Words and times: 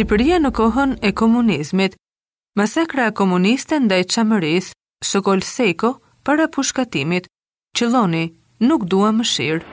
Shqipëria 0.00 0.38
në 0.40 0.48
kohën 0.56 0.92
e 1.04 1.08
komunizmit, 1.12 1.92
masakra 2.56 3.08
komuniste 3.18 3.76
ndaj 3.84 3.98
qamëris, 4.14 4.70
Sokol 5.04 5.44
Seiko, 5.44 5.90
para 6.24 6.46
pushkatimit, 6.54 7.28
qëloni, 7.76 8.24
nuk 8.68 8.88
dua 8.94 9.12
më 9.18 9.26
shirë. 9.34 9.66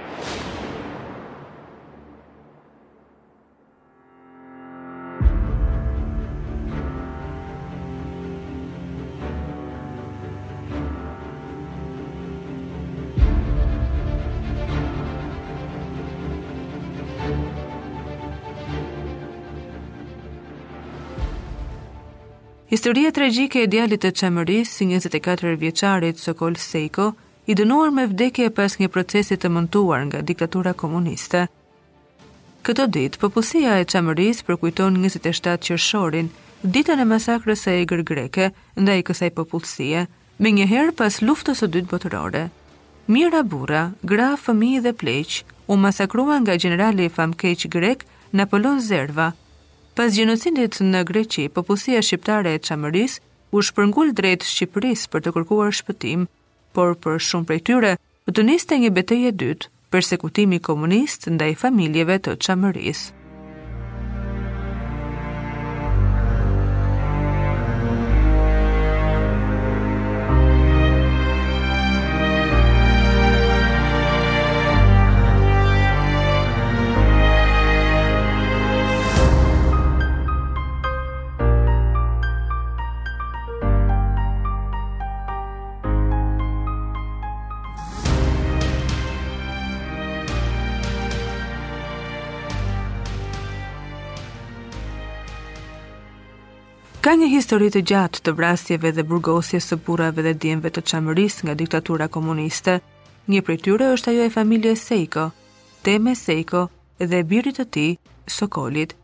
Historia 22.70 23.12
tragjike 23.16 23.62
e 23.64 23.68
djalit 23.72 24.02
të 24.04 24.10
Çamëris, 24.20 24.68
si 24.76 24.84
24 24.90 25.54
vjeçarit 25.60 26.20
Sokol 26.20 26.58
Seiko, 26.60 27.14
i 27.48 27.56
dënuar 27.56 27.94
me 27.96 28.04
vdekje 28.12 28.50
pas 28.52 28.76
një 28.76 28.90
procesi 28.92 29.38
të 29.40 29.48
montuar 29.56 30.04
nga 30.10 30.20
diktatura 30.20 30.74
komuniste. 30.76 31.46
Këtë 32.68 32.88
ditë, 32.98 33.22
popullsia 33.22 33.78
e 33.80 33.86
Çamëris 33.88 34.44
përkujton 34.44 35.00
27 35.00 35.56
qershorin, 35.64 36.28
ditën 36.68 37.00
e 37.00 37.08
masakrës 37.08 37.64
së 37.64 37.78
egër 37.86 38.04
greke 38.12 38.50
ndaj 38.76 39.00
kësaj 39.10 39.32
popullsie, 39.40 40.04
më 40.44 40.54
njëherë 40.60 40.98
pas 41.00 41.22
luftës 41.24 41.64
së 41.64 41.72
dytë 41.78 41.92
botërore. 41.94 42.44
Mira 43.08 43.46
Burra, 43.48 43.86
gra 44.04 44.34
fëmijë 44.44 44.84
dhe 44.90 44.96
pleq, 45.06 45.40
u 45.72 45.80
masakruan 45.88 46.44
nga 46.44 46.60
gjenerali 46.60 47.08
i 47.08 47.16
famkeq 47.16 47.70
grek 47.78 48.04
Napoleon 48.36 48.82
Zerva, 48.90 49.32
Pas 49.98 50.14
gjenocidit 50.14 50.76
në 50.86 51.00
Greqi, 51.10 51.48
popullsia 51.50 52.04
shqiptare 52.06 52.52
e 52.54 52.60
Çamëris 52.68 53.16
u 53.58 53.64
shpërngul 53.66 54.12
drejt 54.20 54.46
Shqipërisë 54.46 55.10
për 55.16 55.26
të 55.26 55.34
kërkuar 55.40 55.74
shpëtim, 55.80 56.28
por 56.78 56.94
për 57.02 57.18
shumë 57.32 57.50
prej 57.50 57.60
tyre 57.72 57.96
u 58.30 58.36
të 58.38 58.46
niste 58.52 58.78
një 58.84 58.94
betejë 59.00 59.30
e 59.34 59.36
dytë, 59.42 59.72
persekutimi 59.94 60.62
komunist 60.70 61.26
ndaj 61.34 61.56
familjeve 61.64 62.22
të 62.30 62.38
Çamërisë. 62.46 63.17
Ka 97.08 97.14
një 97.16 97.28
histori 97.32 97.70
të 97.72 97.80
gjatë 97.88 98.20
të 98.28 98.32
vrasjeve 98.36 98.90
dhe 98.92 99.04
burgosjes 99.08 99.70
së 99.72 99.78
burrave 99.90 100.24
dhe 100.26 100.34
djemve 100.44 100.68
të 100.76 100.82
çamëris 100.92 101.38
nga 101.48 101.54
diktatura 101.62 102.10
komuniste. 102.12 102.74
Një 103.32 103.40
prej 103.48 103.60
tyre 103.66 103.88
është 103.98 104.10
ajo 104.14 104.24
e 104.26 104.32
familjes 104.34 104.82
Seiko, 104.90 105.24
Teme 105.88 106.18
Seiko 106.22 106.66
dhe 107.00 107.22
birit 107.30 107.56
të 107.62 107.66
tij, 107.78 107.94
Sokolit. 108.40 108.98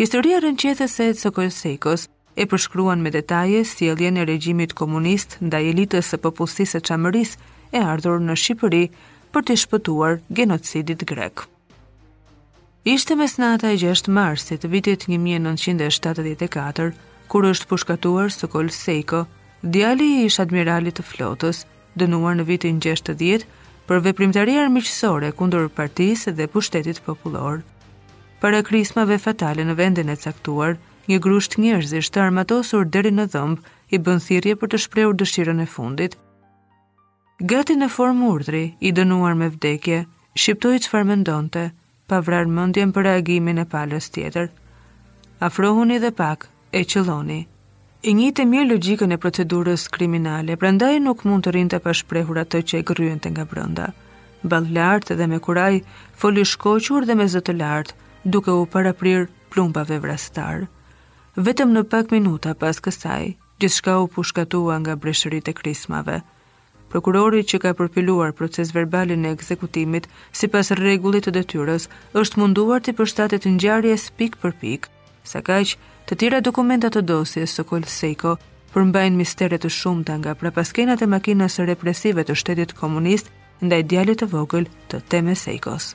Historia 0.00 0.40
rënqethëse 0.42 1.06
e 1.06 1.14
Sokol 1.20 1.52
Seikos 1.58 2.08
e 2.34 2.46
përshkruan 2.50 2.98
me 3.06 3.12
detaje 3.18 3.62
sjelljen 3.70 4.18
e 4.18 4.24
regjimit 4.32 4.74
komunist 4.80 5.36
ndaj 5.46 5.68
elitës 5.76 6.10
së 6.10 6.18
popullsisë 6.26 6.80
së 6.80 6.84
çamëris 6.90 7.36
e 7.70 7.82
ardhur 7.94 8.18
në 8.20 8.34
Shqipëri 8.34 8.82
për 9.32 9.44
të 9.46 9.60
shpëtuar 9.62 10.18
genocidit 10.40 11.06
grek. 11.14 11.46
Ishte 12.96 13.14
mesnata 13.22 13.70
e 13.70 13.78
6 13.86 14.10
marsit 14.18 14.64
vitit 14.74 15.06
1974, 15.06 16.94
kur 17.28 17.44
është 17.46 17.66
përshkatuar 17.70 18.32
Sokol 18.32 18.70
sejko, 18.74 19.22
djali 19.62 20.06
i 20.18 20.26
ish 20.28 20.40
admiralit 20.44 20.96
të 20.98 21.04
flotës, 21.10 21.62
dënuar 22.00 22.38
në 22.38 22.46
vitin 22.48 22.78
60 22.84 23.44
për 23.88 24.02
veprimtari 24.04 24.56
armiqësore 24.62 25.30
kundër 25.38 25.68
partisë 25.78 26.34
dhe 26.38 26.48
pushtetit 26.52 27.02
popullor. 27.06 27.60
Para 28.40 28.62
krismave 28.66 29.18
fatale 29.18 29.64
në 29.66 29.76
vendin 29.80 30.12
e 30.12 30.16
caktuar, 30.16 30.76
një 31.08 31.18
grusht 31.24 31.56
njerëzish 31.60 32.08
të 32.12 32.22
armatosur 32.28 32.86
deri 32.92 33.10
në 33.16 33.26
dhëmb 33.32 33.72
i 33.94 33.98
bën 34.04 34.20
thirrje 34.24 34.54
për 34.60 34.72
të 34.72 34.80
shprehur 34.86 35.16
dëshirën 35.20 35.62
e 35.64 35.66
fundit. 35.66 36.14
Gati 37.50 37.74
në 37.78 37.88
formë 37.94 38.28
urdhri, 38.28 38.64
i 38.84 38.92
dënuar 38.92 39.34
me 39.38 39.48
vdekje, 39.54 40.02
shqiptoi 40.38 40.80
çfarë 40.84 41.08
mendonte, 41.12 41.68
pa 42.08 42.20
vrarë 42.24 42.50
mendjen 42.50 42.92
për 42.94 43.06
reagimin 43.08 43.62
e 43.62 43.66
palës 43.72 44.10
tjetër. 44.14 44.50
Afrohuni 45.48 45.98
dhe 46.02 46.10
pak, 46.20 46.48
e 46.70 46.84
qëlloni. 46.84 47.38
I 48.08 48.12
njitë 48.14 48.44
mjë 48.46 48.64
logikën 48.68 49.12
e 49.14 49.18
procedurës 49.18 49.86
kriminale, 49.90 50.54
prandaj 50.60 50.98
nuk 51.02 51.24
mund 51.26 51.46
të 51.46 51.54
rinë 51.56 51.72
të 51.74 51.80
pashprehur 51.82 52.38
atë 52.44 52.60
që 52.68 52.78
e 52.80 52.86
gryën 52.86 53.20
të 53.24 53.32
nga 53.34 53.44
brënda. 53.50 53.88
Balë 54.46 54.74
lartë 54.76 55.16
dhe 55.18 55.26
me 55.32 55.40
kuraj, 55.42 55.80
foli 56.20 56.44
shkoqur 56.46 57.08
dhe 57.08 57.16
me 57.18 57.26
zëtë 57.32 57.56
lartë, 57.58 57.96
duke 58.30 58.54
u 58.54 58.66
paraprir 58.70 59.24
plumbave 59.50 59.98
vrastarë. 60.04 60.68
Vetëm 61.48 61.72
në 61.74 61.82
pak 61.90 62.12
minuta 62.14 62.54
pas 62.54 62.78
kësaj, 62.84 63.32
gjithë 63.58 63.76
shka 63.80 63.96
u 63.98 64.06
pushkatua 64.12 64.78
nga 64.82 64.94
breshërit 64.96 65.50
e 65.50 65.56
krismave. 65.58 66.20
Prokurori 66.88 67.42
që 67.44 67.58
ka 67.62 67.74
përpiluar 67.76 68.30
proces 68.32 68.70
verbalin 68.72 69.26
e 69.28 69.34
ekzekutimit 69.36 70.06
si 70.32 70.48
pas 70.48 70.70
regullit 70.78 71.26
të 71.28 71.34
dëtyrës, 71.36 71.88
është 72.16 72.38
munduar 72.40 72.80
të 72.80 72.94
përshtatet 72.96 73.44
në 73.44 73.58
gjarjes 73.62 74.06
pik 74.16 74.38
për 74.42 74.54
pik, 74.62 74.86
sa 75.24 75.42
kaqë 75.44 75.74
të 76.08 76.16
tjera 76.16 76.38
dokumentat 76.40 76.96
të 76.96 77.02
dosjes 77.10 77.52
së 77.56 77.64
Kol 77.68 77.84
Seiko 77.94 78.30
përmbajnë 78.74 79.18
mistere 79.20 79.58
të 79.60 79.68
shumta 79.78 80.16
nga 80.22 80.32
prapaskenat 80.42 81.04
e 81.04 81.10
makinës 81.16 81.60
represive 81.70 82.24
të 82.24 82.38
shtetit 82.42 82.72
komunist 82.82 83.28
ndaj 83.60 83.82
djalit 83.92 84.22
të 84.24 84.30
vogël 84.34 84.68
të 84.88 85.02
Teme 85.12 85.34
Seikos. 85.36 85.92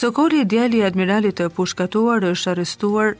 Sokoli 0.00 0.40
i 0.40 0.44
djali 0.48 0.78
i 0.78 0.84
admiralit 0.88 1.34
të 1.36 1.50
pushkatuar 1.56 2.24
është 2.24 2.50
arrestuar 2.54 3.10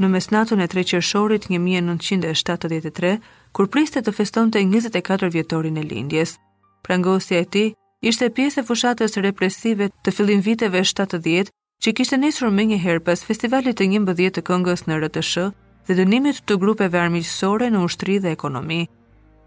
në 0.00 0.08
mesnatën 0.14 0.62
e 0.64 0.68
3 0.72 0.84
qershorit 0.90 1.48
1973, 1.52 3.10
kur 3.52 3.68
priste 3.68 4.00
të 4.00 4.14
festonte 4.16 4.62
24 4.70 5.28
vjetorin 5.34 5.76
e 5.76 5.82
lindjes. 5.90 6.38
Prangosja 6.82 7.42
e 7.42 7.48
tij 7.56 7.66
ishte 8.10 8.30
pjesë 8.38 8.62
e 8.62 8.64
fushatës 8.70 9.20
represive 9.26 9.90
të 10.04 10.14
fillim 10.16 10.40
viteve 10.46 10.80
70, 10.94 11.50
që 11.84 11.92
kishte 11.98 12.16
nisur 12.24 12.48
më 12.56 12.66
një 12.72 12.80
herë 12.86 13.04
pas 13.10 13.26
festivalit 13.28 13.76
të 13.76 13.90
11 13.92 14.32
të 14.38 14.46
këngës 14.48 14.86
në 14.88 15.02
RTSH 15.04 15.50
dhe 15.90 15.98
dënimit 16.00 16.40
të 16.48 16.56
grupeve 16.62 17.02
armiqësore 17.04 17.68
në 17.68 17.84
ushtri 17.84 18.16
dhe 18.24 18.32
ekonomi. 18.38 18.86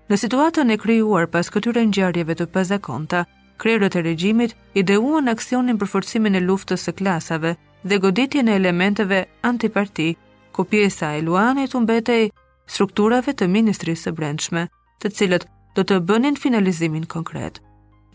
Në 0.10 0.22
situatën 0.24 0.76
e 0.76 0.80
krijuar 0.86 1.26
pas 1.28 1.50
këtyre 1.52 1.88
ngjarjeve 1.90 2.38
të 2.40 2.46
pazakonta, 2.54 3.26
krerët 3.58 3.96
e 3.96 4.02
regjimit 4.02 4.56
ideuan 4.82 5.28
aksionin 5.30 5.78
për 5.82 5.90
forcimin 5.94 6.38
e 6.38 6.42
luftës 6.46 6.86
së 6.88 6.94
klasave 7.00 7.56
dhe 7.84 8.00
goditjen 8.04 8.48
e 8.48 8.56
elementeve 8.62 9.26
antiparti, 9.44 10.14
ku 10.54 10.66
pjesa 10.66 11.14
e 11.18 11.22
Luanit 11.26 11.76
u 11.76 11.82
mbetej 11.84 12.30
strukturave 12.68 13.34
të 13.34 13.48
Ministrisë 13.54 14.08
së 14.08 14.14
Brendshme, 14.18 14.68
të 15.02 15.12
cilët 15.18 15.48
do 15.76 15.84
të 15.84 16.00
bënin 16.10 16.38
finalizimin 16.42 17.06
konkret. 17.06 17.60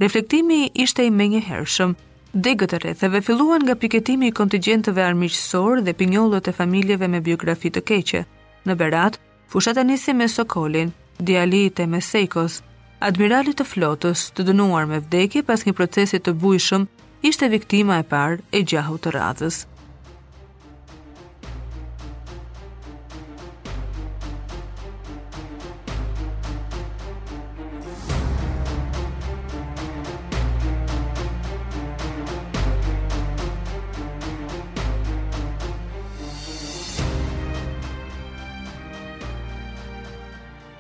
Reflektimi 0.01 0.71
ishte 0.85 1.05
i 1.07 1.11
menjëhershëm. 1.15 1.93
Degët 2.33 2.73
e 2.77 2.81
rrethëve 2.83 3.21
filluan 3.23 3.63
nga 3.67 3.75
piketimi 3.77 4.31
i 4.31 4.37
kontingjentëve 4.39 5.03
armiqësor 5.05 5.83
dhe 5.87 5.93
pinjollët 5.99 6.49
e 6.49 6.55
familjeve 6.59 7.09
me 7.13 7.21
biografi 7.21 7.71
të 7.71 7.85
keqe. 7.91 8.23
Në 8.67 8.75
Berat, 8.81 9.19
fushat 9.53 9.79
e 9.79 9.85
nisi 9.85 10.15
me 10.17 10.29
Sokolin, 10.33 10.93
dialit 11.21 11.79
e 11.81 11.87
me 11.87 12.01
admiralit 13.09 13.59
të 13.59 13.65
flotës 13.67 14.29
të 14.37 14.45
dënuar 14.53 14.87
me 14.93 15.03
vdekje 15.03 15.43
pas 15.49 15.67
një 15.67 15.75
procesi 15.79 16.23
të 16.23 16.37
bujshëm, 16.45 16.87
ishte 17.33 17.49
viktima 17.59 17.99
e 18.03 18.09
parë 18.15 18.43
e 18.53 18.63
gjahut 18.73 19.03
të 19.07 19.17
radhës. 19.19 19.63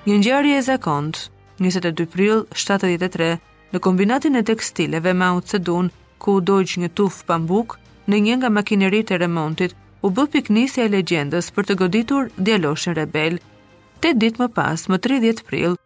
Një 0.02 0.56
e 0.58 0.62
zakontë 0.66 1.28
22 1.62 2.06
pril, 2.10 2.44
73, 2.52 3.36
në 3.72 3.80
kombinatin 3.84 4.36
e 4.36 4.42
tekstileve 4.46 5.12
ma 5.14 5.30
u 5.36 5.40
cedun, 5.46 5.88
ku 6.20 6.36
u 6.36 6.40
dojqë 6.42 6.82
një 6.82 6.90
tuf 6.98 7.20
pambuk, 7.28 7.78
në 8.10 8.18
një 8.26 8.34
nga 8.40 8.50
makineri 8.56 9.04
e 9.10 9.18
remontit, 9.24 9.74
u 10.04 10.10
bë 10.10 10.24
piknisi 10.34 10.82
e 10.82 10.88
legjendës 10.94 11.50
për 11.54 11.68
të 11.68 11.76
goditur 11.82 12.28
djeloshin 12.36 12.94
rebel. 12.98 13.38
Te 14.02 14.12
dit 14.14 14.38
më 14.42 14.48
pas, 14.56 14.88
më 14.90 14.98
30 15.06 15.42
pril, 15.48 15.76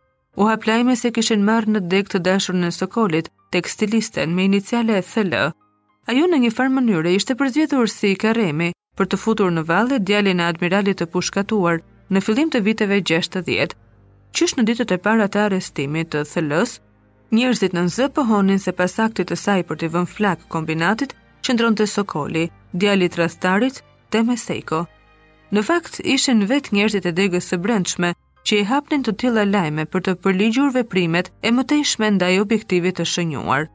u 0.41 0.43
haplajme 0.49 0.97
se 0.97 1.13
kishen 1.13 1.45
marrë 1.45 1.73
në 1.77 1.81
dek 1.93 2.09
të 2.13 2.19
dashur 2.27 2.57
në 2.61 2.73
Sokolit, 2.79 3.29
tekstilisten 3.53 4.33
me 4.35 4.49
iniciale 4.49 4.97
e 4.99 5.05
thëllë. 5.13 5.45
Ajo 6.11 6.27
në 6.31 6.39
një 6.45 6.51
farë 6.57 6.73
mënyre 6.79 7.13
ishte 7.19 7.37
përzvjetur 7.37 7.89
si 7.93 8.15
karemi 8.23 8.73
për 8.97 9.07
të 9.13 9.17
futur 9.21 9.51
në 9.53 9.63
valet 9.71 10.07
djali 10.09 10.33
në 10.39 10.45
admiralit 10.55 10.97
të 11.03 11.07
pushkatuar 11.13 11.83
në 12.15 12.21
fillim 12.25 12.49
të 12.55 12.63
viteve 12.67 13.01
60 13.11 13.75
qysh 14.35 14.55
në 14.59 14.65
ditët 14.67 14.91
e 14.93 14.99
para 14.99 15.27
të 15.29 15.41
arrestimit 15.47 16.11
të 16.13 16.23
thëllës, 16.31 16.77
njerëzit 17.35 17.75
në 17.77 17.83
nëzë 17.87 18.09
pëhonin 18.17 18.61
se 18.63 18.73
pas 18.73 18.97
aktit 19.07 19.29
të 19.31 19.37
saj 19.39 19.63
për 19.69 19.79
të 19.81 19.91
vën 19.95 20.07
flak 20.15 20.47
kombinatit, 20.53 21.15
qëndron 21.47 21.77
të 21.79 21.87
Sokoli, 21.87 22.47
djalit 22.73 23.17
rastarit, 23.19 23.83
të 24.11 24.25
Mesejko. 24.27 24.85
Në 25.55 25.63
fakt, 25.63 26.01
ishin 26.05 26.45
vetë 26.51 26.73
njerëzit 26.75 27.07
e 27.07 27.13
degës 27.15 27.53
së 27.53 27.59
brendshme, 27.63 28.13
që 28.47 28.61
i 28.61 28.67
hapnin 28.67 29.03
të 29.03 29.13
tila 29.21 29.43
lajme 29.47 29.85
për 29.91 30.03
të 30.07 30.15
përligjur 30.23 30.73
veprimet 30.75 31.33
e 31.47 31.51
më 31.55 31.63
të 31.67 31.81
ishme 31.83 32.11
ndaj 32.17 32.39
objektivit 32.43 32.99
të 32.99 33.07
shënjuar. 33.13 33.67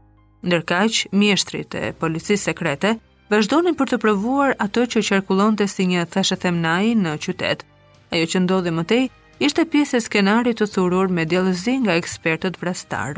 Ndërkaq, 0.47 1.03
mjeshtrit 1.11 1.75
e 1.75 1.91
polici 1.93 2.37
sekrete 2.39 2.95
vazhdonin 3.31 3.75
për 3.79 3.91
të 3.91 3.97
provuar 4.03 4.55
ato 4.59 4.83
që 4.89 5.03
qarkullon 5.09 5.55
të 5.57 5.67
si 5.71 5.85
një 5.91 6.05
theshe 6.13 6.37
themnaj 6.43 6.93
në 7.03 7.15
qytet. 7.23 7.65
Ajo 8.11 8.25
që 8.31 8.39
ndodhi 8.43 8.71
më 8.75 8.83
tej 8.89 9.03
ishte 9.41 9.65
pjesë 9.73 9.97
e 9.97 10.01
skenarit 10.05 10.59
të 10.61 10.67
thurur 10.69 11.09
me 11.09 11.23
djelëzi 11.25 11.73
nga 11.81 11.95
ekspertët 12.01 12.59
vrastarë. 12.61 13.17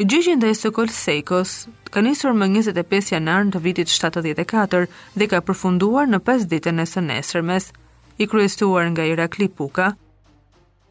Gjyqin 0.00 0.40
dhe 0.42 0.54
Sokol 0.58 0.88
Sejkos 0.90 1.50
ka 1.92 2.00
njësur 2.02 2.32
më 2.38 2.48
25 2.56 3.12
janar 3.12 3.44
në 3.44 3.52
të 3.54 3.60
vitit 3.66 3.92
74 3.92 4.88
dhe 5.20 5.26
ka 5.30 5.42
përfunduar 5.46 6.08
në 6.10 6.22
5 6.30 6.48
ditën 6.52 6.80
e 6.82 6.86
së 6.92 7.04
nesërmes, 7.10 7.68
i 8.22 8.26
kryestuar 8.30 8.88
nga 8.94 9.04
Irakli 9.10 9.48
Puka. 9.50 9.92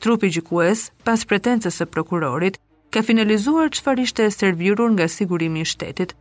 Trupi 0.04 0.30
gjykues, 0.36 0.89
pas 1.07 1.21
pretensës 1.25 1.77
së 1.81 1.88
prokurorit, 1.88 2.57
ka 2.94 3.01
finalizuar 3.01 3.71
qëfar 3.75 4.01
ishte 4.06 4.25
servirur 4.36 4.92
nga 4.95 5.07
sigurimi 5.10 5.63
i 5.65 5.69
shtetit. 5.74 6.13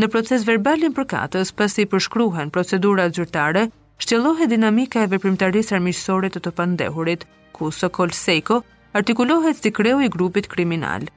Në 0.00 0.08
proces 0.10 0.44
verbalin 0.48 0.92
për 0.96 1.06
katës, 1.14 1.52
pas 1.54 1.78
i 1.78 1.86
përshkruhen 1.90 2.50
procedura 2.54 3.08
zyrtare, 3.12 3.68
shtjellohet 3.98 4.50
dinamika 4.52 5.02
e 5.04 5.10
veprimtarisë 5.10 5.74
armiqësore 5.78 6.28
të 6.32 6.40
të 6.44 6.52
pandehurit, 6.58 7.24
ku 7.56 7.70
Sokol 7.74 8.12
Seiko 8.14 8.60
artikulohet 9.00 9.58
si 9.58 9.72
kreu 9.74 9.98
i 10.04 10.10
grupit 10.14 10.46
kriminal. 10.52 11.08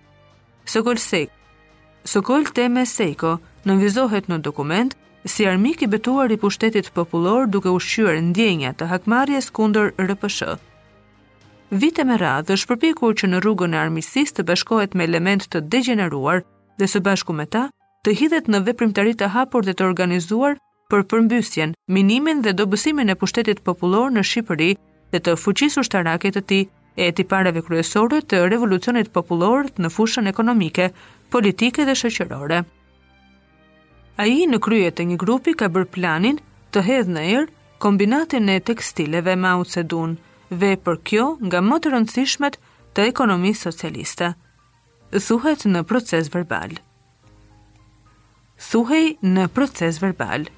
Sokol 0.66 0.98
Seiko 1.04 1.38
Sokol 2.14 2.48
Teme 2.58 2.86
Seiko 2.90 3.36
nënvizohet 3.70 4.30
në 4.32 4.40
dokument 4.48 4.96
si 5.30 5.46
armik 5.46 5.84
i 5.86 5.88
betuar 5.94 6.32
i 6.34 6.38
pushtetit 6.44 6.90
popullor 6.98 7.46
duke 7.54 7.70
ushqyer 7.78 8.18
ndjenja 8.32 8.72
të 8.74 8.88
hakmarrjes 8.90 9.52
kundër 9.58 9.92
RPSH. 10.02 10.56
Vite 11.84 12.04
me 12.04 12.18
radhë 12.18 12.58
është 12.58 12.68
përpikur 12.72 13.14
që 13.22 13.30
në 13.32 13.44
rrugën 13.46 13.76
e 13.76 13.80
armiqësisë 13.84 14.40
të 14.40 14.48
bashkohet 14.50 14.98
me 14.98 15.06
element 15.06 15.46
të 15.48 15.62
degeneruar 15.72 16.42
dhe 16.82 16.90
së 16.96 17.04
bashku 17.06 17.38
me 17.38 17.46
ta 17.54 17.68
të 18.04 18.16
hidhet 18.24 18.50
në 18.50 18.64
veprimtari 18.72 19.14
të 19.22 19.30
hapur 19.38 19.64
dhe 19.70 19.78
të 19.78 19.86
organizuar 19.92 20.58
për 20.92 21.04
përmbysjen, 21.12 21.72
minimin 21.88 22.42
dhe 22.44 22.52
dobësimin 22.60 23.14
e 23.14 23.18
pushtetit 23.22 23.64
popullor 23.64 24.12
në 24.12 24.24
Shqipëri 24.28 24.72
dhe 25.12 25.22
të 25.24 25.38
fuqisur 25.40 25.88
shtaraket 25.88 26.36
të 26.36 26.44
ti 26.52 26.60
e 27.02 27.08
tipareve 27.16 27.64
kryesore 27.64 28.20
të 28.34 28.42
revolucionit 28.52 29.08
popullor 29.16 29.70
në 29.80 29.92
fushën 29.96 30.28
ekonomike, 30.34 30.90
politike 31.32 31.86
dhe 31.88 31.96
shëqërore. 32.02 32.60
A 34.20 34.24
i 34.28 34.44
në 34.52 34.60
krye 34.62 34.92
të 34.92 35.06
një 35.12 35.18
grupi 35.24 35.56
ka 35.58 35.72
bërë 35.72 35.90
planin 35.96 36.42
të 36.76 36.84
hedhë 36.90 37.16
në 37.16 37.24
erë 37.38 37.48
kombinatin 37.84 38.52
e 38.52 38.60
tekstileve 38.68 39.38
u 39.56 39.64
cedun 39.74 40.18
ve 40.64 40.74
për 40.86 41.00
kjo 41.08 41.26
nga 41.48 41.64
më 41.68 41.80
të 41.82 41.94
rëndësishmet 41.96 42.60
të 42.96 43.08
ekonomisë 43.16 43.64
socialiste. 43.70 44.34
Thuhet 45.16 45.66
në 45.74 45.86
proces 45.90 46.28
verbal. 46.36 46.76
Thuhej 48.70 49.16
në 49.36 49.48
proces 49.48 49.48
verbal. 49.48 49.48
Thuhej 49.48 49.48
në 49.48 49.54
proces 49.58 49.98
verbal. 50.08 50.52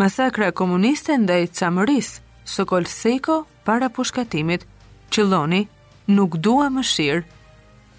masakra 0.00 0.50
komuniste 0.54 1.18
ndaj 1.18 1.44
camëris, 1.58 2.20
Sokol 2.46 2.86
Seiko 2.86 3.38
para 3.66 3.90
pushkatimit, 3.90 4.62
qëlloni, 5.10 5.64
nuk 6.16 6.38
dua 6.46 6.70
më 6.72 6.86
shirë, 6.92 7.26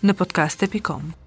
në 0.08 0.18
podcast.com. 0.22 1.19